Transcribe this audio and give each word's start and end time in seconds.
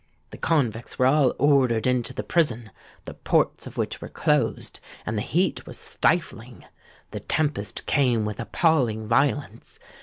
The 0.31 0.37
convicts 0.39 0.97
were 0.97 1.05
all 1.05 1.35
ordered 1.37 1.85
into 1.85 2.11
the 2.11 2.23
prison, 2.23 2.71
the 3.05 3.13
ports 3.13 3.67
of 3.67 3.77
which 3.77 4.01
were 4.01 4.09
closed; 4.09 4.79
and 5.05 5.15
the 5.15 5.21
heat 5.21 5.67
was 5.67 5.77
stifling. 5.77 6.65
The 7.11 7.19
tempest 7.19 7.85
came 7.85 8.25
with 8.25 8.39
appalling 8.39 9.07
violence. 9.07 9.77